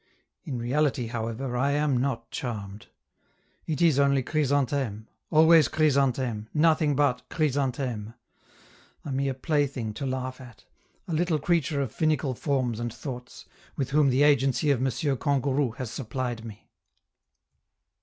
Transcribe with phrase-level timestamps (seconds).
[0.45, 2.87] In reality, however, I am not charmed;
[3.67, 8.15] it is only Chrysantheme, always Chrysantheme, nothing but Chrysantheme:
[9.05, 10.65] a mere plaything to laugh at,
[11.07, 13.45] a little creature of finical forms and thoughts,
[13.75, 14.91] with whom the agency of M.
[15.17, 16.67] Kangourou has supplied me.